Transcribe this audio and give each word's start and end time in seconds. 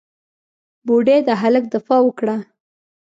بوډۍ 0.85 1.19
د 1.27 1.29
هلک 1.41 1.63
دفاع 1.73 1.99
وکړه. 2.05 2.35